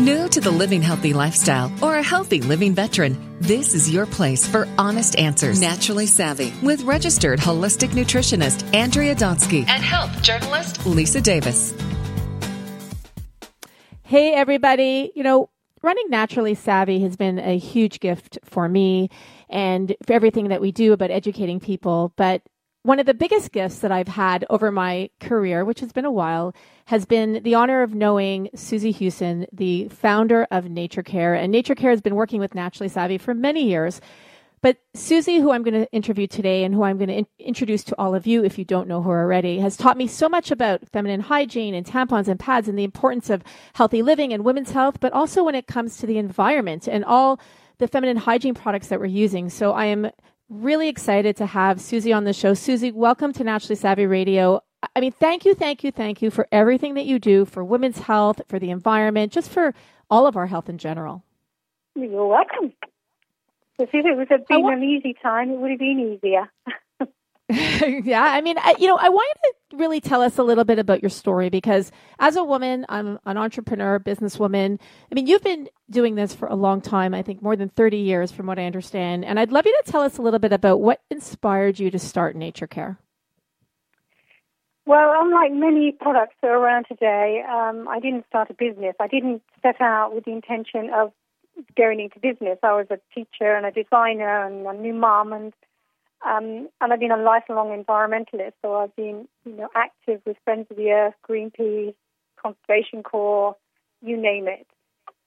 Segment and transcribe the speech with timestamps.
[0.00, 4.46] New to the living healthy lifestyle or a healthy living veteran, this is your place
[4.46, 5.58] for honest answers.
[5.58, 11.72] Naturally Savvy with registered holistic nutritionist Andrea Donsky and health journalist Lisa Davis.
[14.02, 15.12] Hey, everybody.
[15.14, 15.48] You know,
[15.82, 19.08] running Naturally Savvy has been a huge gift for me
[19.48, 22.12] and for everything that we do about educating people.
[22.16, 22.42] But
[22.82, 26.12] one of the biggest gifts that I've had over my career, which has been a
[26.12, 26.54] while,
[26.86, 31.36] has been the honor of knowing Susie Hewson, the founder of Natracare.
[31.38, 34.00] And Natracare has been working with Naturally Savvy for many years.
[34.62, 37.82] But Susie, who I'm going to interview today and who I'm going to in- introduce
[37.84, 40.50] to all of you if you don't know her already, has taught me so much
[40.50, 43.42] about feminine hygiene and tampons and pads and the importance of
[43.74, 47.40] healthy living and women's health, but also when it comes to the environment and all
[47.78, 49.50] the feminine hygiene products that we're using.
[49.50, 50.10] So I am
[50.48, 52.54] really excited to have Susie on the show.
[52.54, 54.62] Susie, welcome to Naturally Savvy Radio.
[54.94, 57.98] I mean, thank you, thank you, thank you for everything that you do for women's
[57.98, 59.74] health, for the environment, just for
[60.10, 61.24] all of our health in general.
[61.94, 62.72] You're welcome.
[63.78, 66.50] If it was been wa- an easy time, it would have been easier.
[67.48, 70.64] yeah, I mean, I, you know, I want you to really tell us a little
[70.64, 74.80] bit about your story because as a woman, I'm an entrepreneur, businesswoman.
[74.80, 77.98] I mean, you've been doing this for a long time, I think more than 30
[77.98, 79.24] years from what I understand.
[79.24, 82.00] And I'd love you to tell us a little bit about what inspired you to
[82.00, 82.96] start Natracare.
[84.86, 88.94] Well, unlike many products that are around today, um, I didn't start a business.
[89.00, 91.12] I didn't set out with the intention of
[91.76, 92.58] going into business.
[92.62, 95.52] I was a teacher and a designer and a new mom and
[96.24, 100.66] um, and I've been a lifelong environmentalist, so I've been, you know, active with Friends
[100.70, 101.94] of the Earth, Greenpeace,
[102.42, 103.54] Conservation Corps,
[104.02, 104.66] you name it.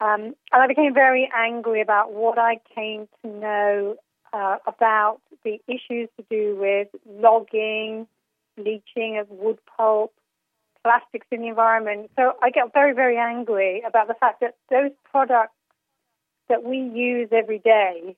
[0.01, 3.95] Um, and I became very angry about what I came to know
[4.33, 8.07] uh, about the issues to do with logging,
[8.61, 10.13] bleaching of wood pulp,
[10.83, 12.11] plastics in the environment.
[12.17, 15.53] So I get very, very angry about the fact that those products
[16.47, 18.15] that we use every day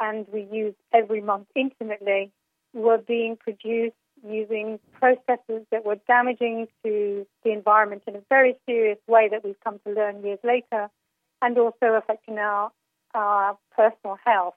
[0.00, 2.30] and we use every month intimately
[2.74, 3.94] were being produced
[4.26, 9.60] using processes that were damaging to the environment in a very serious way that we've
[9.62, 10.88] come to learn years later,
[11.40, 12.70] and also affecting our,
[13.14, 14.54] our personal health.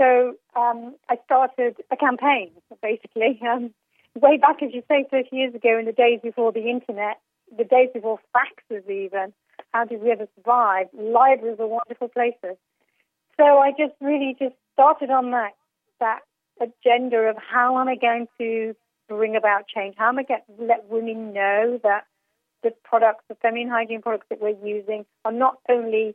[0.00, 2.50] So um, I started a campaign,
[2.82, 3.72] basically, um,
[4.14, 7.20] way back, as you say, 30 years ago, in the days before the internet,
[7.56, 9.32] the days before faxes even.
[9.72, 10.86] How did we ever survive?
[10.94, 12.56] Libraries are wonderful places.
[13.36, 15.52] So I just really just started on that
[16.00, 16.20] that
[16.60, 18.74] agenda of how am I going to
[19.08, 19.94] bring about change?
[19.98, 22.04] How am I going to let women know that
[22.62, 26.14] the products, the feminine hygiene products that we're using, are not only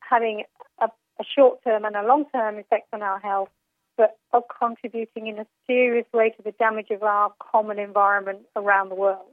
[0.00, 0.44] having
[0.80, 3.48] a, a short term and a long term effect on our health,
[3.96, 8.88] but are contributing in a serious way to the damage of our common environment around
[8.88, 9.26] the world.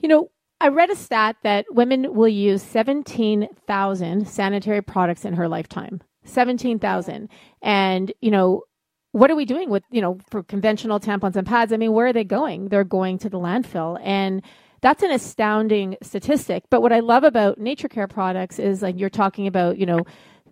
[0.00, 5.48] You know, I read a stat that women will use 17,000 sanitary products in her
[5.48, 6.00] lifetime.
[6.24, 7.28] 17,000.
[7.62, 8.64] And, you know,
[9.12, 11.72] what are we doing with, you know, for conventional tampons and pads?
[11.72, 12.68] I mean, where are they going?
[12.68, 13.98] They're going to the landfill.
[14.02, 14.42] And
[14.80, 16.64] that's an astounding statistic.
[16.70, 20.04] But what I love about Natracare products is like you're talking about, you know,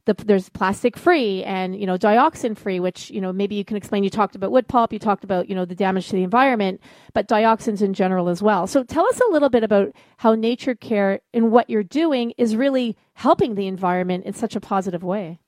[0.07, 3.77] the, there's plastic free and you know dioxin free which you know maybe you can
[3.77, 4.03] explain.
[4.05, 6.81] You talked about wood pulp you talked about you know the damage to the environment
[7.13, 8.67] but dioxins in general as well.
[8.67, 12.97] So tell us a little bit about how Natracare and what you're doing is really
[13.15, 15.39] helping the environment in such a positive way.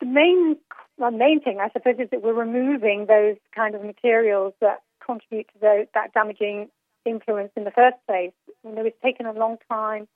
[0.00, 0.56] The main
[0.98, 5.86] main thing, I suppose, is that we're removing those kind of materials that contribute to
[5.94, 6.68] that damaging
[7.04, 8.32] influence in the first place.
[8.64, 10.08] You know, it's taken a long time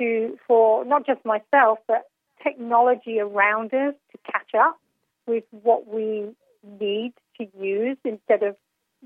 [0.00, 2.08] to for not just myself, but
[2.42, 4.78] technology around us to catch up
[5.26, 6.34] with what we
[6.78, 8.56] need to use instead of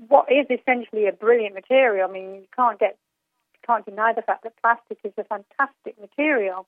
[0.07, 2.09] what is essentially a brilliant material.
[2.09, 2.97] I mean, you can't get
[3.53, 6.67] you can't deny the fact that plastic is a fantastic material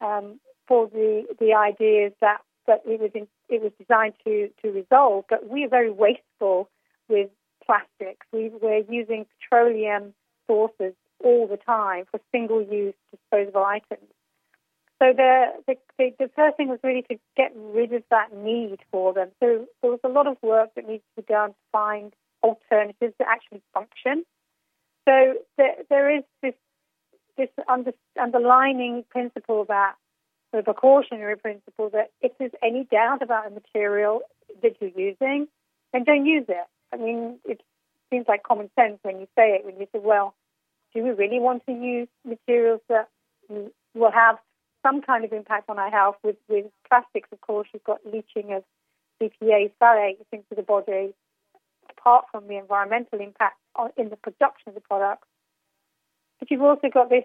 [0.00, 4.70] um, for the the ideas that that it was in, it was designed to to
[4.70, 5.24] resolve.
[5.28, 6.68] But we are very wasteful
[7.08, 7.30] with
[7.64, 8.26] plastics.
[8.32, 10.14] We, we're using petroleum
[10.46, 14.08] sources all the time for single-use disposable items.
[15.02, 19.12] So the, the, the, first thing was really to get rid of that need for
[19.12, 19.30] them.
[19.40, 23.12] So there was a lot of work that needed to be done to find alternatives
[23.18, 24.24] that actually function.
[25.08, 26.54] So there, there is this
[27.36, 29.94] this under, underlining principle that
[30.52, 34.20] the precautionary principle that if there's any doubt about a material
[34.62, 35.48] that you're using,
[35.92, 36.66] then don't use it.
[36.92, 37.60] I mean, it
[38.10, 40.34] seems like common sense when you say it, when you say, well,
[40.94, 43.08] do we really want to use materials that
[43.48, 44.38] will have
[44.82, 46.16] some kind of impact on our health?
[46.22, 48.64] With, with plastics, of course, you've got leaching of
[49.20, 51.14] BPA phthalates into the body,
[51.90, 55.24] apart from the environmental impact on, in the production of the product.
[56.38, 57.24] But you've also got this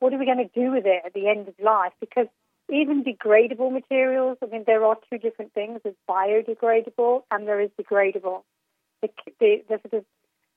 [0.00, 1.92] what are we going to do with it at the end of life?
[2.00, 2.26] Because
[2.70, 5.80] even degradable materials, I mean, there are two different things.
[5.82, 8.42] There's biodegradable and there is degradable.
[9.02, 9.08] The,
[9.40, 10.04] the, the, the,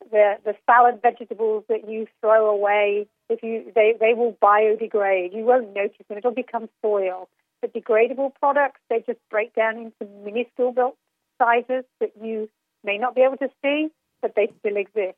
[0.10, 5.34] the, the salad vegetables that you throw away, if you they, they will biodegrade.
[5.34, 6.18] You won't notice them.
[6.18, 7.30] It'll become soil.
[7.62, 10.96] The degradable products, they just break down into minuscule
[11.38, 12.50] sizes that you
[12.84, 13.90] may not be able to see,
[14.22, 15.18] but they still exist.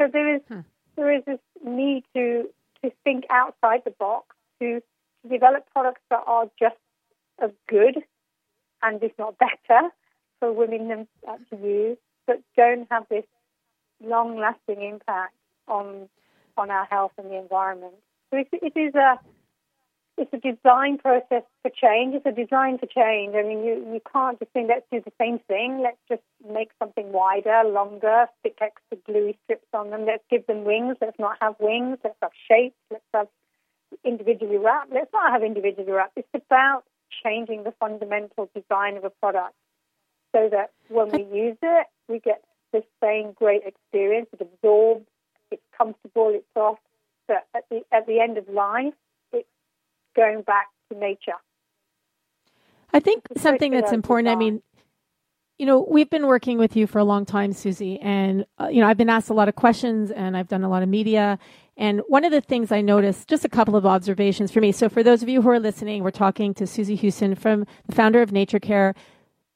[0.00, 0.60] So there is hmm.
[0.96, 2.48] there is this need to
[2.84, 4.80] to think outside the box to,
[5.22, 6.76] to develop products that are just
[7.42, 7.96] as good
[8.82, 9.88] and if not better
[10.38, 13.24] for women to use, but don't have this
[14.04, 15.34] long-lasting impact
[15.66, 16.08] on
[16.56, 17.94] on our health and the environment.
[18.30, 19.18] So it, it is a
[20.18, 22.14] it's a design process for change.
[22.14, 23.34] It's a design for change.
[23.36, 25.80] I mean, you, you can't just think, let's do the same thing.
[25.80, 26.22] Let's just
[26.52, 30.06] make something wider, longer, stick extra gluey strips on them.
[30.06, 30.96] Let's give them wings.
[31.00, 31.98] Let's not have wings.
[32.02, 32.74] Let's have shapes.
[32.90, 33.28] Let's have
[34.04, 34.92] individually wrapped.
[34.92, 36.18] Let's not have individually wrapped.
[36.18, 36.82] It's about
[37.24, 39.54] changing the fundamental design of a product
[40.34, 42.42] so that when we use it, we get
[42.72, 44.28] the same great experience.
[44.32, 45.06] It absorbs,
[45.50, 46.82] it's comfortable, it's soft.
[47.26, 48.94] But at the, at the end of life,
[49.32, 49.48] it's
[50.16, 51.32] going back to nature.
[52.92, 54.28] I think something that's important.
[54.28, 54.62] I mean,
[55.58, 58.80] you know, we've been working with you for a long time, Susie, and uh, you
[58.80, 61.38] know, I've been asked a lot of questions, and I've done a lot of media.
[61.76, 64.72] And one of the things I noticed, just a couple of observations for me.
[64.72, 67.94] So, for those of you who are listening, we're talking to Susie Hewson from the
[67.94, 68.94] founder of Natracare.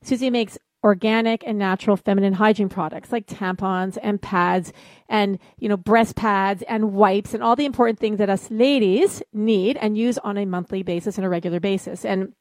[0.02, 4.73] Susie makes organic and natural feminine hygiene products like tampons and pads
[5.08, 9.23] and you know breast pads and wipes and all the important things that us ladies
[9.32, 12.05] need and use on a monthly basis and a regular basis.
[12.05, 12.32] And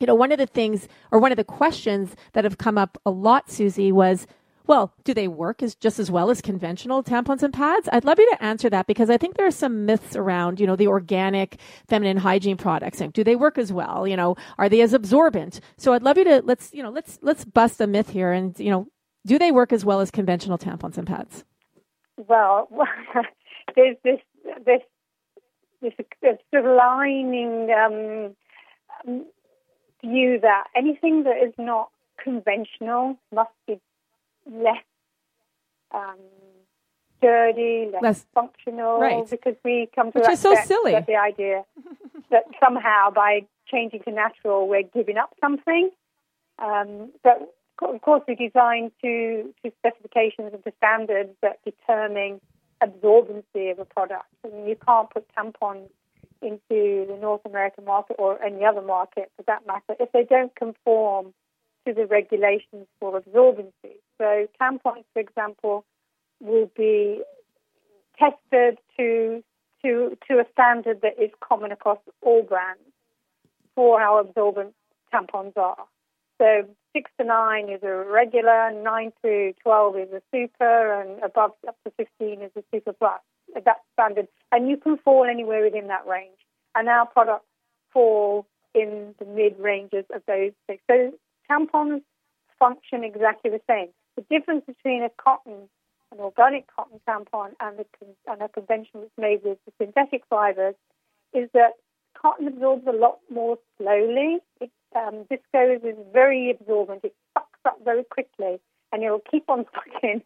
[0.00, 2.98] you know one of the things or one of the questions that have come up
[3.04, 4.26] a lot susie was
[4.66, 7.88] well, do they work as just as well as conventional tampons and pads?
[7.92, 10.66] I'd love you to answer that because I think there are some myths around, you
[10.66, 13.00] know, the organic feminine hygiene products.
[13.00, 14.06] And do they work as well?
[14.06, 15.60] You know, are they as absorbent?
[15.76, 18.58] So I'd love you to let's, you know, let's let's bust a myth here and,
[18.58, 18.88] you know,
[19.26, 21.44] do they work as well as conventional tampons and pads?
[22.16, 22.68] Well,
[23.76, 24.20] there's this
[24.64, 24.82] this
[25.80, 28.34] this, this lining um,
[30.00, 31.90] view that anything that is not
[32.22, 33.80] conventional must be
[34.50, 34.82] less
[35.94, 36.16] um,
[37.20, 39.28] dirty, less, less functional, right.
[39.28, 40.92] because we come to Which is so silly.
[41.06, 41.64] the idea
[42.30, 45.90] that somehow by changing to natural we're giving up something.
[46.58, 52.40] Um, but of course, we design to, to specifications and to standards that determine
[52.82, 54.26] absorbency of a product.
[54.44, 55.88] I mean, you can't put tampons
[56.40, 60.54] into the North American market or any other market for that matter if they don't
[60.56, 61.32] conform
[61.86, 63.96] to the regulations for absorbency.
[64.18, 65.84] So tampons, for example,
[66.40, 67.22] will be
[68.18, 69.42] tested to
[69.82, 72.80] to to a standard that is common across all brands
[73.74, 74.74] for how absorbent
[75.12, 75.86] tampons are.
[76.38, 81.52] So six to nine is a regular, nine to twelve is a super, and above
[81.66, 83.20] up to fifteen is a super plus.
[83.54, 86.38] That's standard, and you can fall anywhere within that range.
[86.74, 87.46] And our products
[87.92, 90.82] fall in the mid ranges of those six.
[90.90, 91.12] So
[91.50, 92.02] tampons
[92.58, 93.88] function exactly the same.
[94.16, 95.68] The difference between a cotton,
[96.12, 100.74] an organic cotton tampon, and a, and a conventional that's made with synthetic fibers
[101.32, 101.72] is that
[102.20, 104.38] cotton absorbs a lot more slowly.
[104.60, 107.04] It, um, viscose is very absorbent.
[107.04, 108.60] It sucks up very quickly,
[108.92, 110.22] and it'll keep on sucking.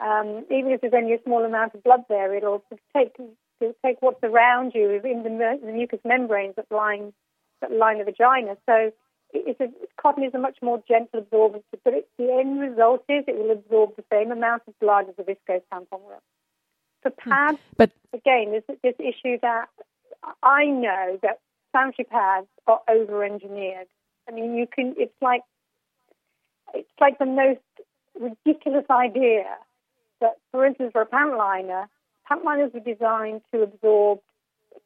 [0.00, 2.62] Um, even if there's only a small amount of blood there, it'll
[2.96, 3.16] take
[3.60, 7.12] it'll take what's around you in the, the mucous membranes that line
[7.60, 8.56] that line the vagina.
[8.66, 8.92] So
[9.32, 9.68] it's a,
[10.00, 13.52] cotton is a much more gentle absorbent, but it, the end result is it will
[13.52, 16.22] absorb the same amount of blood as a viscose tampon will.
[17.02, 17.30] For hmm.
[17.30, 19.68] pads, but again, there's this issue that
[20.42, 21.40] I know that
[21.72, 23.86] sanitary pads are over-engineered.
[24.28, 24.94] I mean, you can.
[24.98, 25.42] It's like
[26.74, 27.60] it's like the most
[28.18, 29.44] ridiculous idea
[30.20, 31.88] that, for instance, for a pant liner,
[32.28, 34.20] pant liners were designed to absorb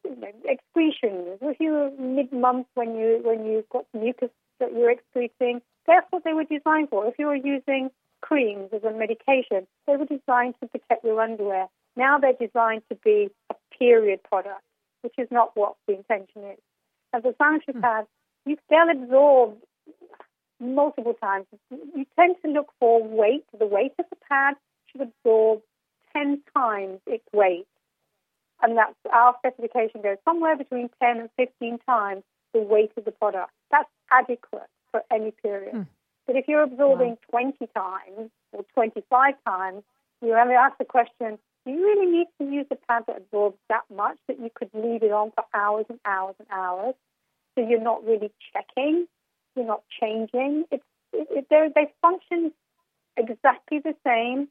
[0.05, 1.39] excretions.
[1.41, 6.33] If you're mid-month when you when you've got mucus that you're excreting, that's what they
[6.33, 7.07] were designed for.
[7.07, 11.67] If you were using creams as a medication, they were designed to protect your underwear.
[11.97, 14.63] Now they're designed to be a period product,
[15.03, 16.59] which is not what the intention is.
[17.13, 17.81] And the sanitary hmm.
[17.81, 18.09] pads,
[18.47, 19.57] you, they'll absorb
[20.61, 21.47] multiple times.
[21.71, 23.45] You tend to look for weight.
[23.59, 24.55] The weight of the pad
[24.91, 25.63] should absorb
[26.17, 27.67] 10 times its weight
[28.65, 32.23] and that's our specification goes somewhere between 10 and 15 times
[32.55, 33.51] the weight of the product.
[33.71, 35.75] That's adequate for any period.
[35.75, 35.83] Hmm.
[36.27, 37.53] But if you're absorbing wow.
[37.53, 39.83] 20 times or 25 times,
[40.23, 43.19] you have to ask the question, Do you really need to use a pad that
[43.19, 46.95] absorbs that much that you could leave it on for hours and hours and hours?
[47.55, 49.07] So you're not really checking,
[49.55, 50.65] you're not changing.
[50.71, 52.51] It's it, it, they function
[53.17, 54.49] exactly the same,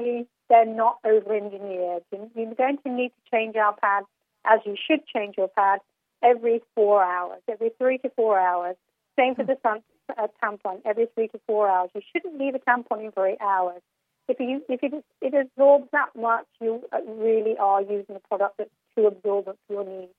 [0.00, 2.02] only they're not over-engineered.
[2.12, 4.04] You're going to need to change our pad
[4.44, 5.80] as you should change your pad
[6.22, 8.76] every four hours, every three to four hours.
[9.18, 9.82] Same for the sun,
[10.16, 11.90] uh, tampon, every three to four hours.
[11.94, 13.82] You shouldn't leave a tampon in for eight hours.
[14.28, 18.56] If you if it, it absorbs that much, you uh, really are using a product
[18.58, 20.12] that's too absorbent for your needs.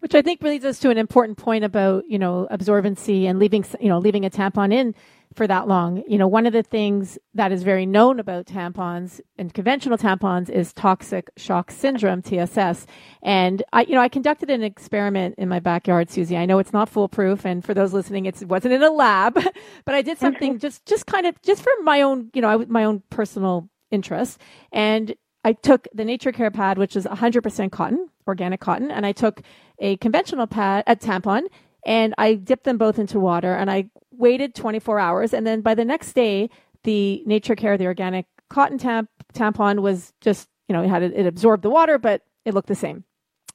[0.00, 3.64] Which I think leads us to an important point about you know absorbency and leaving
[3.80, 4.94] you know leaving a tampon in
[5.34, 6.02] for that long.
[6.08, 10.48] You know, one of the things that is very known about tampons and conventional tampons
[10.48, 12.86] is toxic shock syndrome, TSS.
[13.22, 16.36] And I, you know, I conducted an experiment in my backyard, Susie.
[16.36, 17.44] I know it's not foolproof.
[17.44, 19.34] And for those listening, it wasn't in a lab,
[19.84, 22.84] but I did something just, just kind of, just for my own, you know, my
[22.84, 24.40] own personal interest.
[24.72, 29.42] And I took the Natracare pad, which is 100% cotton, organic cotton, and I took
[29.80, 31.42] a conventional pad, a tampon,
[31.84, 35.34] and I dipped them both into water and I waited 24 hours.
[35.34, 36.50] And then by the next day,
[36.84, 41.62] the Natracare, the organic cotton tamp- tampon was just, you know, it had it absorbed
[41.62, 43.04] the water, but it looked the same.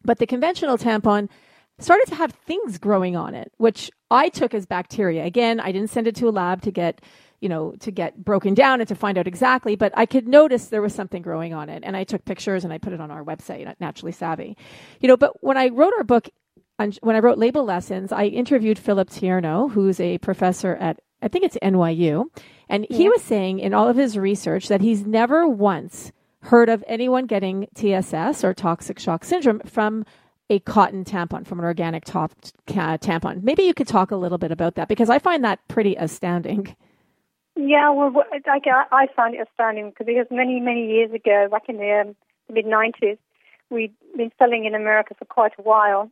[0.04, 1.30] But the conventional tampon
[1.80, 5.26] started to have things growing on it, which I took as bacteria.
[5.26, 7.02] Again, I didn't send it to a lab to get,
[7.40, 10.68] you know, to get broken down and to find out exactly, but I could notice
[10.68, 11.84] there was something growing on it.
[11.86, 14.58] And I took pictures and I put it on our website Naturally Savvy.
[15.00, 16.30] You know, but when I wrote our book,
[17.02, 21.44] when I wrote Label Lessons, I interviewed Philip Tierno, who's a professor at, I think
[21.44, 22.26] it's NYU.
[22.70, 23.10] And he yeah.
[23.10, 26.12] was saying in all of his research that he's never once
[26.44, 30.06] heard of anyone getting TSS or toxic shock syndrome from
[30.50, 32.32] a cotton tampon, from an organic top
[32.68, 33.44] tampon.
[33.44, 36.76] Maybe you could talk a little bit about that because I find that pretty astounding.
[37.56, 38.60] Yeah, well, I,
[38.92, 42.16] I find it astounding because many, many years ago, back in the um,
[42.54, 43.18] mid 90s,
[43.72, 46.12] we'd been selling in America for quite a while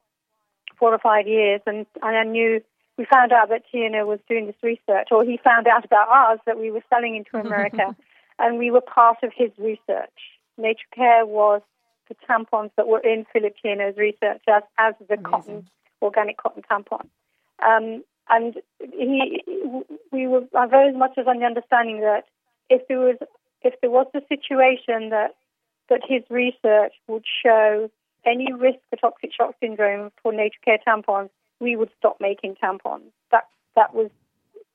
[0.78, 2.62] four or five years, and, and I knew
[2.98, 6.40] we found out that Tierno was doing this research, or he found out about ours
[6.46, 7.96] that we were selling into America,
[8.40, 10.18] and we were part of his research.
[10.60, 11.62] Natracare was
[12.08, 13.56] the tampons that were in Philip
[13.98, 15.24] research as, as the Amazing.
[15.24, 15.70] cotton,
[16.02, 17.08] organic cotton tampon.
[17.66, 19.42] Um, and he,
[20.12, 22.26] we were very much as on the understanding that
[22.70, 23.18] if there was
[23.62, 25.36] if there was a situation that
[25.90, 27.90] that his research would show
[28.26, 31.30] any risk for toxic shock syndrome for Natracare tampons,
[31.60, 33.12] we would stop making tampons.
[33.32, 33.44] That
[33.76, 34.10] that was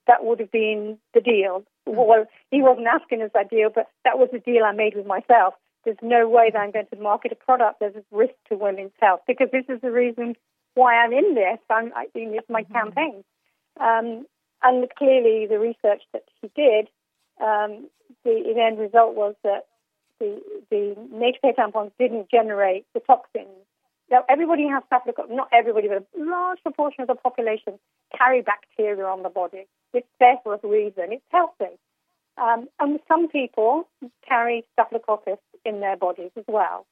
[0.07, 1.65] that would have been the deal.
[1.89, 1.97] Mm-hmm.
[1.97, 5.07] Well, he wasn't asking us that deal, but that was the deal I made with
[5.07, 5.55] myself.
[5.85, 8.93] There's no way that I'm going to market a product that's a risk to women's
[9.01, 10.37] health because this is the reason
[10.75, 11.59] why I'm in this.
[11.71, 12.73] I'm, I it's my mm-hmm.
[12.73, 13.25] campaign.
[13.81, 14.27] Um,
[14.63, 16.89] and clearly, the research that he did,
[17.41, 17.89] um,
[18.25, 19.67] the, the end result was that
[20.21, 23.49] the, the Natracare tampons didn't generate the toxins.
[24.11, 27.79] Now, everybody has staphylococcus, not everybody, but a large proportion of the population
[28.17, 29.67] carry bacteria on the body.
[29.95, 31.13] It's there for a reason.
[31.13, 31.79] It's healthy.
[32.37, 33.89] Um, and some people
[34.27, 36.87] carry staphylococcus in their bodies as well.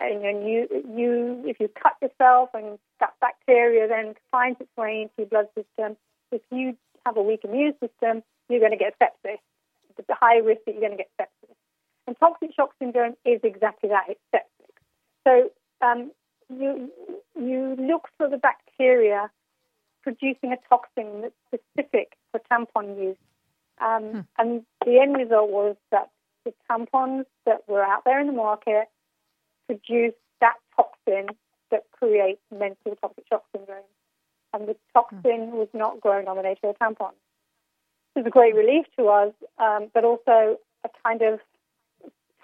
[0.00, 5.02] And, and you, you, if you cut yourself and that bacteria then finds its way
[5.02, 5.96] into your blood system,
[6.32, 9.38] if you have a weak immune system, you're going to get sepsis.
[9.96, 11.54] The high risk that you're going to get sepsis.
[12.10, 14.06] And toxic shock syndrome is exactly that.
[14.08, 14.74] It's septic.
[15.22, 16.10] So um,
[16.48, 16.90] you
[17.40, 19.30] you look for the bacteria
[20.02, 23.16] producing a toxin that's specific for tampon use.
[23.80, 24.20] Um, hmm.
[24.38, 26.10] And the end result was that
[26.44, 28.88] the tampons that were out there in the market
[29.68, 31.28] produced that toxin
[31.70, 33.84] that creates mental toxic shock syndrome.
[34.52, 35.56] And the toxin hmm.
[35.56, 37.14] was not grown on the nature of tampons.
[38.16, 41.38] It was a great relief to us, um, but also a kind of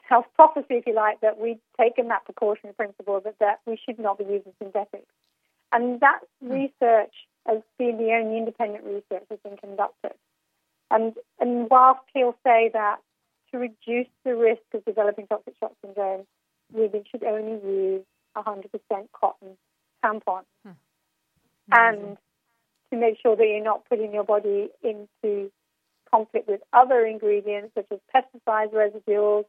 [0.09, 3.99] health prophecy, if you like, that we've taken that precautionary principle that, that we should
[3.99, 5.13] not be using synthetics.
[5.73, 6.51] And that hmm.
[6.51, 7.15] research
[7.47, 10.13] has been the only independent research that's been conducted.
[10.91, 12.99] And, and whilst he'll say that
[13.51, 16.27] to reduce the risk of developing toxic shock syndrome,
[16.73, 18.05] women should only use
[18.37, 18.65] 100%
[19.13, 19.57] cotton
[20.05, 20.45] tampons.
[20.65, 20.71] Hmm.
[21.73, 22.17] And
[22.91, 25.51] to make sure that you're not putting your body into
[26.11, 29.45] conflict with other ingredients such as pesticides, residuals,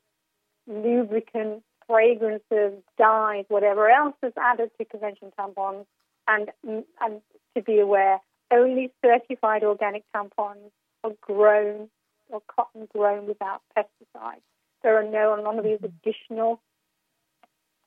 [0.67, 5.85] lubricants, fragrances, dyes, whatever else is added to conventional tampons,
[6.27, 7.21] and mm, and
[7.55, 8.19] to be aware,
[8.51, 10.71] only certified organic tampons
[11.03, 11.89] are grown
[12.29, 14.41] or cotton grown without pesticides.
[14.83, 15.85] There are no none of these mm-hmm.
[15.85, 16.61] additional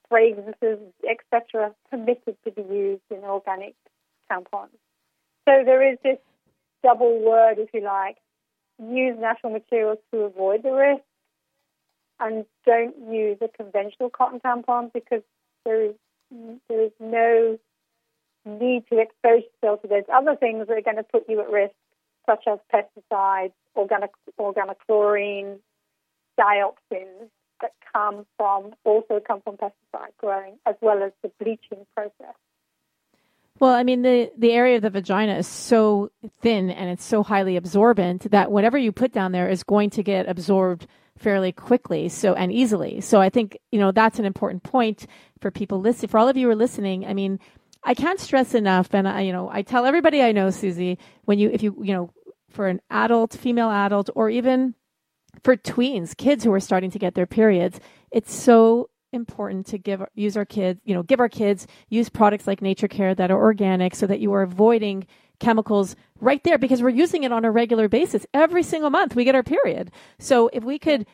[0.09, 3.75] fragrances, etc., permitted to be used in organic
[4.31, 4.77] tampons.
[5.49, 6.19] So there is this
[6.83, 8.17] double word, if you like,
[8.79, 11.03] use natural materials to avoid the risk
[12.21, 15.23] and don't use a conventional cotton tampon because
[15.65, 15.95] there is
[16.69, 17.59] there is no
[18.45, 21.51] need to expose yourself to those other things that are going to put you at
[21.51, 21.75] risk,
[22.27, 25.59] such as pesticides, organic organochlorine,
[26.39, 27.29] dioxins
[27.61, 32.35] that come from also come from pesticide growing, as well as the bleaching process.
[33.61, 37.23] Well, I mean, the, the area of the vagina is so thin and it's so
[37.23, 40.87] highly absorbent that whatever you put down there is going to get absorbed
[41.19, 43.03] fairly quickly so and easily.
[43.03, 45.07] So I think, you know, that's an important point
[45.43, 46.09] for people listening.
[46.09, 47.39] For all of you who are listening, I mean,
[47.85, 51.39] I can't stress enough, and I, you know, I tell everybody I know, Susie, when
[51.39, 52.11] you, if you, you know,
[52.51, 54.75] for an adult, female adult, or even
[55.43, 60.03] for tweens, kids who are starting to get their periods, it's so important to give
[60.15, 63.95] use our kids, you know, give our kids use products like Natracare that are organic
[63.95, 65.07] so that you are avoiding
[65.39, 68.27] chemicals right there because we're using it on a regular basis.
[68.35, 69.91] Every single month we get our period.
[70.19, 71.07] So if we could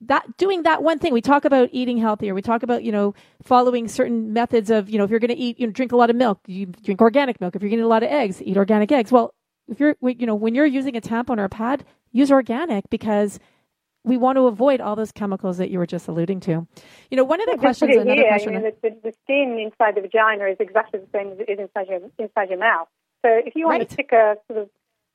[0.00, 3.14] that doing that one thing we talk about eating healthier we talk about you know
[3.42, 5.96] following certain methods of you know if you're going to eat you know drink a
[5.96, 8.56] lot of milk you drink organic milk if you're eat a lot of eggs eat
[8.56, 9.32] organic eggs well
[9.68, 13.38] if you're you know when you're using a tampon or a pad use organic because
[14.04, 16.66] we want to avoid all those chemicals that you were just alluding to.
[17.10, 18.56] You know, one of the questions, another here, question.
[18.56, 21.58] I mean, the, the, skin inside the vagina is exactly the same as it is
[21.58, 22.88] inside your inside your mouth.
[23.24, 23.88] So if you want right.
[23.88, 24.68] to stick a sort of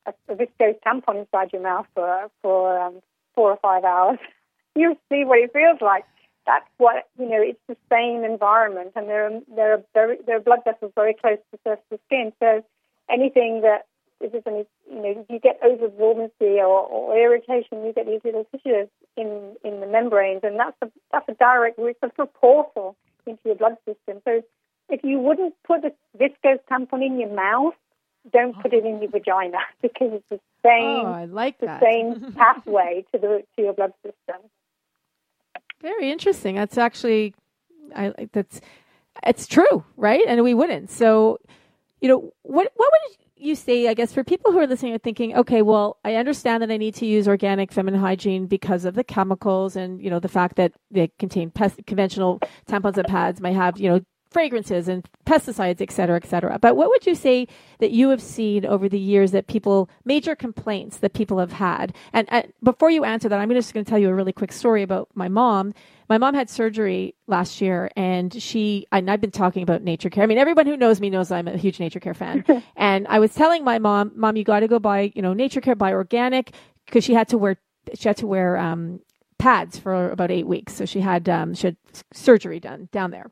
[0.06, 3.00] a, a viscose tampon inside your mouth for for um,
[3.34, 4.18] four or five hours,
[4.74, 6.04] you'll see what it feels like.
[6.46, 7.40] That's what you know.
[7.40, 11.14] It's the same environment, and there are there are very, there are blood vessels very
[11.14, 12.32] close to the surface of the skin.
[12.40, 12.64] So
[13.08, 13.86] anything that
[14.20, 18.46] if there's any, you know, you get overabsorbency or, or irritation, you get these little
[18.50, 22.96] fissures in, in the membranes, and that's a, that's a direct route, a portal
[23.26, 24.20] into your blood system.
[24.24, 24.42] So
[24.88, 27.74] if you wouldn't put a viscose tampon in your mouth,
[28.30, 31.82] don't put it in your vagina because it's the same, oh, I like the that.
[31.82, 34.50] same pathway to the to your blood system.
[35.80, 36.56] Very interesting.
[36.56, 37.34] That's actually,
[37.96, 38.60] I that's,
[39.26, 40.22] it's true, right?
[40.26, 40.90] And we wouldn't.
[40.90, 41.38] So,
[42.02, 44.98] you know, what what would you say, I guess, for people who are listening are
[44.98, 48.94] thinking, okay, well, I understand that I need to use organic feminine hygiene because of
[48.94, 53.40] the chemicals and, you know, the fact that they contain pest- conventional tampons and pads
[53.40, 56.58] might have, you know, fragrances and pesticides, et cetera, et cetera.
[56.58, 57.48] But what would you say
[57.80, 61.94] that you have seen over the years that people, major complaints that people have had?
[62.12, 64.52] And, and before you answer that, I'm just going to tell you a really quick
[64.52, 65.74] story about my mom.
[66.08, 70.22] My mom had surgery last year and she, and I've been talking about Natracare.
[70.22, 72.44] I mean, everyone who knows me knows I'm a huge Natracare fan.
[72.76, 75.76] and I was telling my mom, mom, you got to go buy, you know, Natracare,
[75.76, 76.52] buy organic
[76.86, 77.56] because she had to wear,
[77.94, 79.00] she had to wear, um,
[79.38, 80.74] pads for about eight weeks.
[80.74, 81.76] So she had, um, she had
[82.12, 83.30] surgery done down there.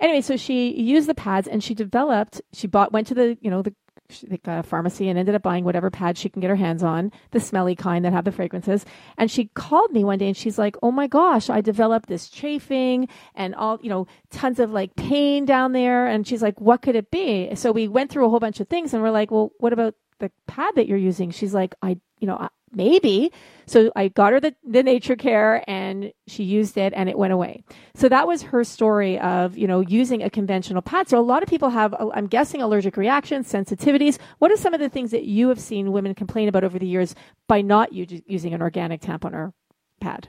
[0.00, 3.50] Anyway, so she used the pads and she developed, she bought, went to the, you
[3.50, 3.74] know, the
[4.22, 7.12] the uh, pharmacy and ended up buying whatever pads she can get her hands on,
[7.32, 8.86] the smelly kind that have the fragrances.
[9.18, 12.28] And she called me one day and she's like, "Oh my gosh, I developed this
[12.30, 16.80] chafing and all, you know, tons of like pain down there." And she's like, "What
[16.80, 19.30] could it be?" So we went through a whole bunch of things and we're like,
[19.30, 23.32] "Well, what about the pad that you're using?" She's like, "I, you know, maybe.
[23.66, 27.62] So I got her the, the Natracare and she used it and it went away.
[27.94, 31.08] So that was her story of, you know, using a conventional pad.
[31.08, 34.18] So a lot of people have, I'm guessing, allergic reactions, sensitivities.
[34.38, 36.86] What are some of the things that you have seen women complain about over the
[36.86, 37.14] years
[37.46, 39.52] by not u- using an organic tampon or
[40.00, 40.28] pad?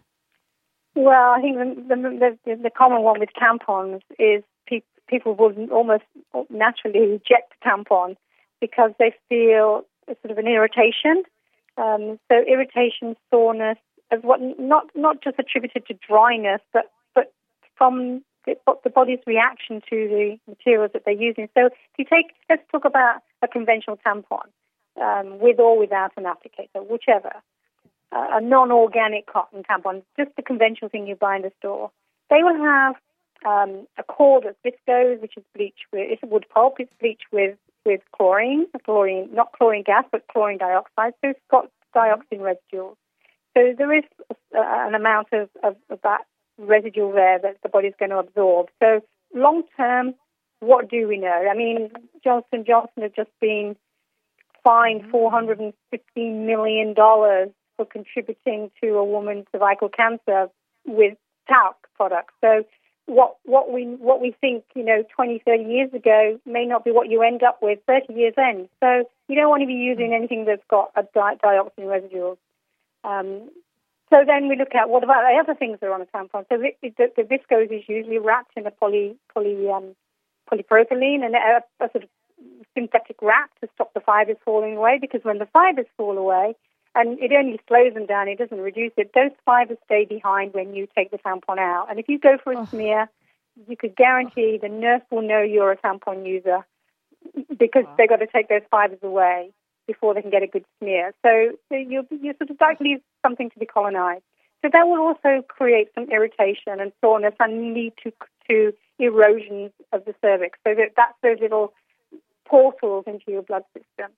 [0.96, 5.54] Well, I think the, the, the, the common one with tampons is pe- people will
[5.72, 6.04] almost
[6.50, 8.18] naturally reject tampon
[8.60, 11.24] because they feel sort of an irritation
[11.80, 13.78] um, so irritation, soreness,
[14.12, 17.32] of what not not just attributed to dryness, but but
[17.78, 21.48] from the, the body's reaction to the materials that they're using.
[21.56, 24.48] So if you take, let's talk about a conventional tampon,
[25.02, 27.34] um, with or without an applicator, whichever.
[28.12, 31.92] Uh, a non-organic cotton tampon, just the conventional thing you buy in the store.
[32.32, 32.96] They will have
[33.46, 37.56] um, a core that's viscose, which is bleached with, it's wood pulp, it's bleached with
[37.86, 41.14] with chlorine, chlorine, not chlorine gas, but chlorine dioxide.
[41.22, 42.96] So it's got dioxin residuals.
[43.58, 44.04] So there is
[44.54, 46.22] an amount of, of, of that
[46.58, 48.68] residual there that the body's going to absorb.
[48.82, 49.02] So
[49.34, 50.14] long term,
[50.60, 51.48] what do we know?
[51.50, 51.90] I mean,
[52.24, 53.76] Johnson Johnson has just been
[54.64, 55.12] fined mm-hmm.
[55.12, 60.50] four hundred and fifteen million dollars for contributing to a woman's cervical cancer
[60.86, 62.34] with talc products.
[62.42, 62.66] So
[63.10, 66.92] what what we what we think you know 20 30 years ago may not be
[66.92, 68.70] what you end up with 30 years in.
[68.80, 72.38] So you don't want to be using anything that's got a di- dioxin residuals
[73.04, 73.50] um,
[74.10, 76.46] so then we look at what about the other things that are on a tampon?
[76.50, 79.96] So the, the, the viscose is usually wrapped in a poly poly um,
[80.52, 82.10] polypropylene and a, a sort of
[82.76, 86.56] synthetic wrap to stop the fibers falling away because when the fibers fall away
[86.96, 88.28] and it only slows them down.
[88.28, 89.12] It doesn't reduce it.
[89.14, 91.88] Those fibers stay behind when you take the tampon out.
[91.90, 92.66] And if you go for a oh.
[92.66, 93.10] smear,
[93.68, 96.66] you could guarantee the nurse will know you're a tampon user
[97.50, 97.96] because wow.
[97.98, 99.52] they've got to take those fibers away
[99.88, 101.14] before they can get a good smear.
[101.26, 104.24] So, so you're, you're sort of like leave something to be colonized.
[104.62, 108.12] So that will also create some irritation and soreness and lead to
[108.50, 110.60] to erosions of the cervix.
[110.68, 111.74] So that that's those little
[112.46, 114.12] portals into your blood system.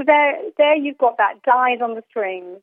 [0.00, 2.56] So there, there you've got that dyes on the strings,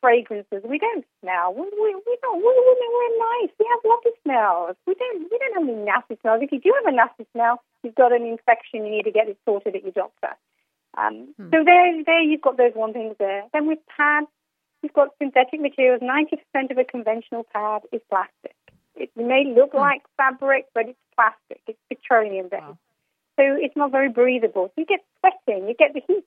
[0.00, 0.64] fragrances.
[0.64, 1.52] We don't smell.
[1.52, 2.40] We, we, we don't.
[2.40, 3.52] We women, we're nice.
[3.60, 4.76] We have lovely smells.
[4.86, 5.28] We don't.
[5.28, 6.40] We don't have any nasty smells.
[6.40, 8.86] If you do have a nasty smell, you've got an infection.
[8.86, 10.32] You need to get it sorted at your doctor.
[10.96, 11.50] Um, hmm.
[11.52, 13.44] So there, there you've got those one things there.
[13.52, 14.32] Then with pads,
[14.82, 16.00] you've got synthetic materials.
[16.00, 18.56] Ninety percent of a conventional pad is plastic.
[18.96, 19.84] It may look hmm.
[19.84, 21.60] like fabric, but it's plastic.
[21.66, 22.62] It's petroleum based.
[22.62, 22.78] Wow.
[23.36, 24.72] So it's not very breathable.
[24.72, 26.24] So you get sweating, you get the heat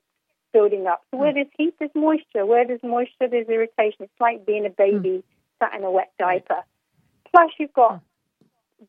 [0.52, 1.02] building up.
[1.10, 1.36] So where hmm.
[1.36, 2.46] there's heat, there's moisture.
[2.46, 4.00] Where there's moisture, there's irritation.
[4.00, 5.22] It's like being a baby mm.
[5.58, 6.62] sat in a wet diaper.
[7.30, 8.00] Plus, you've got mm.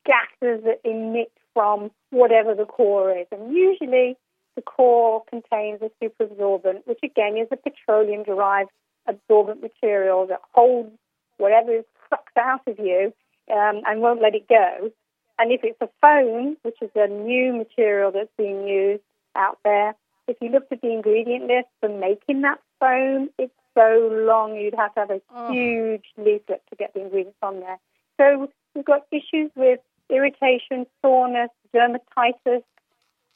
[0.06, 3.28] gases that emit from whatever the core is.
[3.32, 4.18] And usually
[4.56, 8.70] the core contains a superabsorbent, which again is a petroleum derived
[9.08, 10.92] absorbent material that holds
[11.38, 13.14] whatever is sucked out of you
[13.52, 14.92] um, and won't let it go.
[15.40, 19.04] And if it's a foam, which is a new material that's being used
[19.36, 19.96] out there,
[20.28, 24.76] if you looked at the ingredient list for making that foam, it's so long you'd
[24.76, 25.52] have to have a oh.
[25.52, 27.80] huge leaflet to get the ingredients on there.
[28.18, 32.64] So we've got issues with irritation, soreness, dermatitis,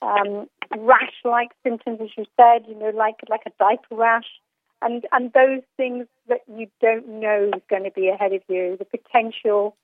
[0.02, 0.47] um,
[0.78, 4.30] rash-like symptoms, as you said, you know, like like a diaper rash,
[4.82, 8.78] and and those things that you don't know is going to be ahead of you.
[8.78, 9.76] The potential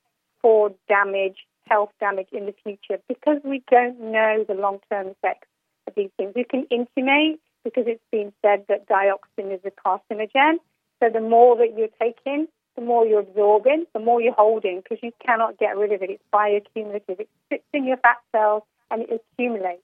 [0.41, 1.37] for damage,
[1.67, 5.47] health damage in the future, because we don't know the long-term effects
[5.95, 6.33] these things.
[6.35, 10.55] You can intimate because it's been said that dioxin is a carcinogen.
[11.01, 14.99] So the more that you're taking, the more you're absorbing, the more you're holding because
[15.01, 16.09] you cannot get rid of it.
[16.09, 17.19] It's bioaccumulative.
[17.19, 19.83] It sits in your fat cells and it accumulates.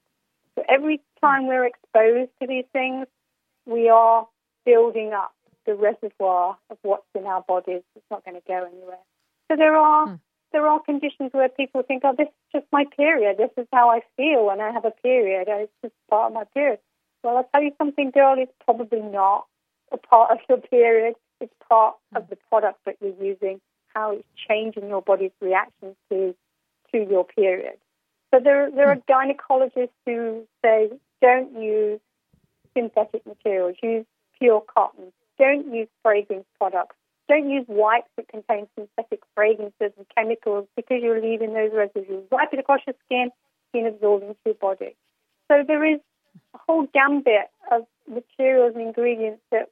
[0.56, 3.06] So every time we're exposed to these things,
[3.66, 4.26] we are
[4.64, 5.32] building up
[5.66, 7.82] the reservoir of what's in our bodies.
[7.94, 8.98] It's not going to go anywhere.
[9.50, 10.14] So there are hmm
[10.52, 13.36] there are conditions where people think, oh, this is just my period.
[13.38, 15.48] This is how I feel when I have a period.
[15.48, 16.78] Oh, it's just part of my period.
[17.22, 19.46] Well, I'll tell you something, girl, it's probably not
[19.92, 21.14] a part of your period.
[21.40, 23.60] It's part of the product that you're using,
[23.94, 26.34] how it's changing your body's reaction to
[26.92, 27.76] to your period.
[28.32, 32.00] So there, there are gynecologists who say, don't use
[32.76, 34.06] synthetic materials, use
[34.38, 35.12] pure cotton.
[35.38, 36.96] Don't use fragrance products
[37.30, 42.24] don't use wipes that contain synthetic fragrances and chemicals because you're leaving those residues.
[42.30, 43.30] Wipe it across your skin,
[43.70, 44.94] skin absorbs into your body.
[45.48, 46.00] So there is
[46.54, 49.70] a whole gambit of materials and ingredients that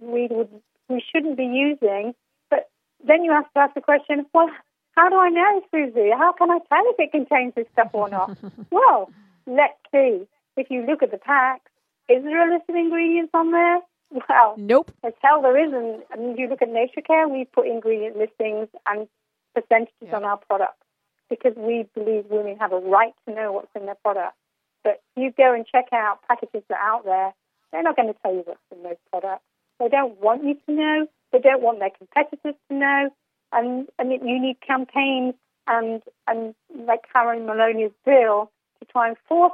[0.00, 0.48] we would
[0.88, 2.14] we shouldn't be using.
[2.50, 2.70] But
[3.06, 4.50] then you have to ask the question, well,
[4.92, 6.10] how do I know, Susie?
[6.10, 8.36] How can I tell if it contains this stuff or not?
[8.70, 9.10] well,
[9.46, 10.26] let's see.
[10.56, 11.62] If you look at the pack,
[12.08, 13.80] is there a list of ingredients on there?
[14.10, 14.90] Well, nope.
[15.04, 16.04] As hell there isn't.
[16.12, 19.06] I mean, you look at Natracare, we put ingredient listings and
[19.54, 20.16] percentages yeah.
[20.16, 20.82] on our products
[21.28, 24.34] because we believe women have a right to know what's in their product.
[24.82, 27.34] But you go and check out packages that are out there,
[27.72, 29.44] they're not going to tell you what's in those products.
[29.78, 31.06] They don't want you to know.
[31.32, 33.10] They don't want their competitors to know.
[33.52, 35.34] And, and you need campaigns
[35.66, 36.54] and, and
[36.86, 39.52] like Karen Maloney's bill to try and force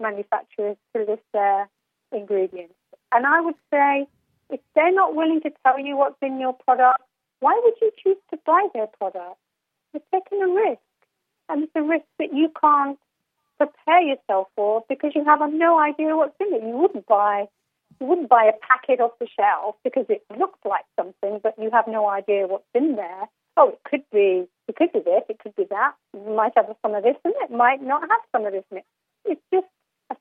[0.00, 1.68] manufacturers to list their
[2.12, 2.74] ingredients.
[3.14, 4.06] And I would say,
[4.50, 7.02] if they're not willing to tell you what's in your product,
[7.40, 9.38] why would you choose to buy their product?
[9.92, 10.80] You're taking a risk.
[11.48, 12.98] And it's a risk that you can't
[13.58, 16.62] prepare yourself for because you have no idea what's in it.
[16.62, 17.46] You wouldn't buy
[18.00, 21.70] you wouldn't buy a packet off the shelf because it looks like something, but you
[21.70, 23.28] have no idea what's in there.
[23.56, 25.92] Oh, it could be it could be this, it could be that.
[26.14, 28.78] It might have some of this in it, might not have some of this in
[28.78, 28.84] it.
[29.24, 29.66] It's just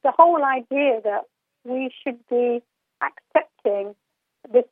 [0.03, 1.23] the whole idea that
[1.63, 2.61] we should be
[3.01, 3.95] accepting
[4.51, 4.65] this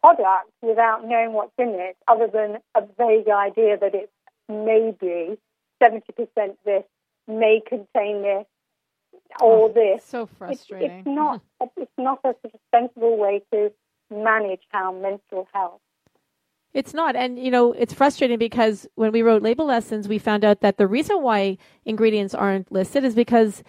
[0.00, 4.12] product without knowing what's in it, other than a vague idea that it's
[4.48, 5.38] maybe
[5.82, 6.84] 70% this,
[7.28, 8.46] may contain this,
[9.40, 10.04] or oh, this.
[10.04, 10.90] So frustrating.
[10.90, 11.40] It's, it's not.
[11.76, 13.72] it's not a sort of sensible way to
[14.10, 15.80] manage our mental health.
[16.72, 17.16] It's not.
[17.16, 20.78] And, you know, it's frustrating because when we wrote label lessons, we found out that
[20.78, 23.64] the reason why ingredients aren't listed is because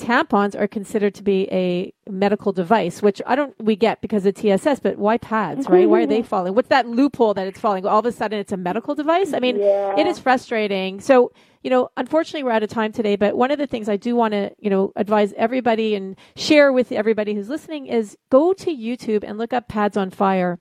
[0.00, 4.34] tampons are considered to be a medical device, which I don't we get because of
[4.34, 5.88] TSS, but why pads, right?
[5.88, 6.54] why are they falling?
[6.54, 7.86] What's that loophole that it's falling?
[7.86, 9.32] All of a sudden it's a medical device?
[9.32, 9.98] I mean, Yeah.
[9.98, 11.00] it is frustrating.
[11.00, 11.32] So,
[11.62, 14.14] you know, unfortunately we're out of time today, but one of the things I do
[14.14, 18.70] want to, you know, advise everybody and share with everybody who's listening is go to
[18.76, 20.58] YouTube and look up Pads on Fire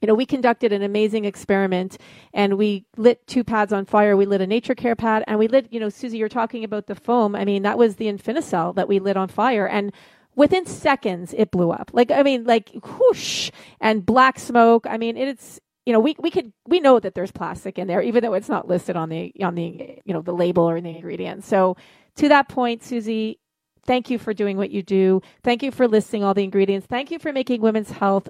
[0.00, 1.98] you know, we conducted an amazing experiment
[2.32, 4.16] and we lit two pads on fire.
[4.16, 6.94] We lit a Natracare pad and we lit, you know, Susie, you're talking about the
[6.94, 7.36] foam.
[7.36, 9.92] I mean, that was the Infinicel that we lit on fire and
[10.36, 11.90] within seconds it blew up.
[11.92, 14.86] Like, I mean, like whoosh and black smoke.
[14.88, 18.00] I mean, it's, you know, we, we could, we know that there's plastic in there,
[18.00, 20.84] even though it's not listed on the, on the, you know, the label or in
[20.84, 21.46] the ingredients.
[21.46, 21.76] So
[22.16, 23.39] to that point, Susie,
[23.86, 25.22] Thank you for doing what you do.
[25.42, 26.86] Thank you for listing all the ingredients.
[26.86, 28.28] Thank you for making women's health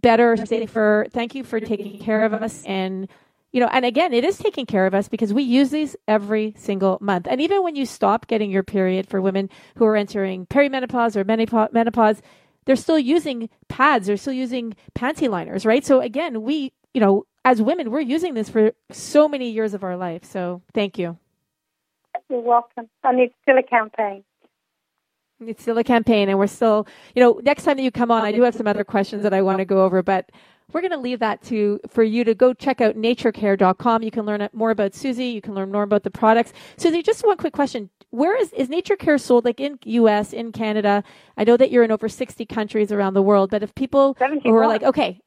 [0.00, 1.06] better, safer.
[1.10, 2.64] Thank you for taking care of us.
[2.64, 3.08] And,
[3.52, 6.54] you know, and again, it is taking care of us because we use these every
[6.56, 7.26] single month.
[7.28, 11.24] And even when you stop getting your period for women who are entering perimenopause or
[11.24, 12.22] menopause,
[12.64, 14.06] they're still using pads.
[14.06, 15.84] They're still using panty liners, right?
[15.84, 19.82] So again, we, you know, as women, we're using this for so many years of
[19.82, 20.24] our life.
[20.24, 21.18] So thank you.
[22.30, 22.88] You're welcome.
[23.02, 24.22] And it's still a campaign.
[25.48, 28.24] It's still a campaign, and we're still, you know, next time that you come on,
[28.24, 30.30] I do have some other questions that I want to go over, but
[30.72, 34.02] we're going to leave that to for you to go check out natracare.com.
[34.02, 35.26] You can learn more about Susie.
[35.26, 36.52] You can learn more about the products.
[36.76, 37.90] Susie, just one quick question.
[38.10, 39.44] Where is, is Natracare sold?
[39.44, 41.02] Like in US, in Canada?
[41.36, 44.54] I know that you're in over 60 countries around the world, but if people who
[44.54, 45.20] are like, okay,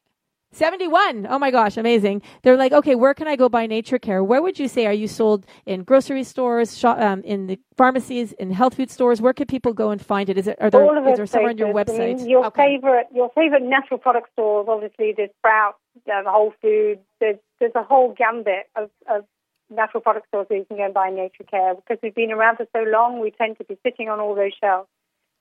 [0.56, 1.28] 71.
[1.30, 2.22] Oh my gosh, amazing.
[2.44, 4.26] They're like, okay, where can I go buy Natracare?
[4.26, 8.32] Where would you say are you sold in grocery stores, shop, um, in the pharmacies,
[8.34, 9.22] in health food stores?
[9.22, 10.38] Where can people go and find it?
[10.38, 12.28] Is it are there All of is those there somewhere on your website?
[12.28, 12.78] Your Okay.
[12.78, 14.68] favorite, your favorite natural product stores.
[14.70, 15.78] Obviously, there's Sprouts,
[16.14, 17.02] um, Whole Foods.
[17.20, 19.26] There's there's a whole gambit of, of
[19.70, 21.76] natural product stores where you can go and buy Natracare.
[21.76, 24.52] Because we've been around for so long, we tend to be sitting on all those
[24.62, 24.88] shelves.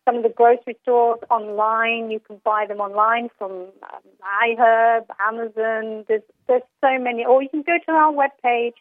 [0.05, 4.05] Some of the grocery stores online, you can buy them online from um,
[4.47, 6.05] iHerb, Amazon.
[6.09, 7.25] There's there's so many.
[7.25, 8.75] Or you can go to our webpage,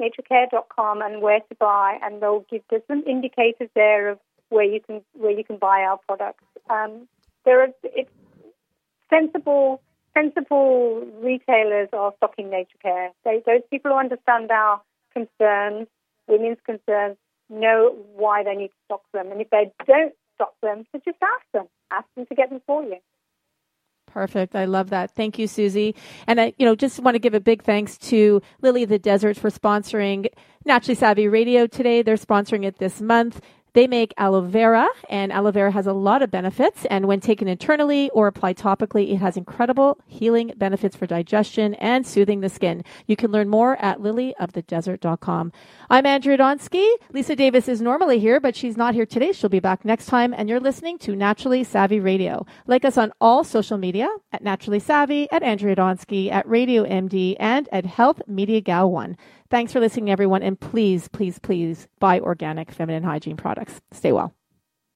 [0.00, 4.80] natracare.com, and where to buy, and they'll give there's some indicators there of where you
[4.80, 6.44] can where you can buy our products.
[6.68, 7.06] Um,
[7.44, 8.10] there are it's
[9.10, 9.80] sensible
[10.14, 13.10] sensible retailers are stocking Natracare.
[13.24, 14.80] They, those people who understand our
[15.12, 15.88] concerns,
[16.28, 17.16] women's concerns,
[17.50, 19.30] know why they need to stock them.
[19.30, 21.66] And if they don't stock them, so just ask them.
[21.90, 22.96] Ask them to get them for you.
[24.06, 24.54] Perfect.
[24.54, 25.10] I love that.
[25.10, 25.94] Thank you, Susie.
[26.26, 29.36] And I, you know, just want to give a big thanks to Lily the Desert
[29.36, 30.28] for sponsoring
[30.64, 32.02] Naturally Savvy Radio today.
[32.02, 33.40] They're sponsoring it this month.
[33.74, 36.84] They make aloe vera, and aloe vera has a lot of benefits.
[36.86, 42.06] And when taken internally or applied topically, it has incredible healing benefits for digestion and
[42.06, 42.84] soothing the skin.
[43.08, 45.52] You can learn more at lilyofthedesert.com.
[45.90, 46.88] I'm Andrea Donsky.
[47.12, 49.32] Lisa Davis is normally here, but she's not here today.
[49.32, 50.32] She'll be back next time.
[50.32, 52.46] And you're listening to Naturally Savvy Radio.
[52.68, 57.34] Like us on all social media at Naturally Savvy, at Andrea Donsky, at Radio MD,
[57.40, 59.16] and at Health Media Gal One.
[59.50, 60.42] Thanks for listening, everyone.
[60.42, 63.80] And please, please, please buy organic feminine hygiene products.
[63.92, 64.34] Stay well.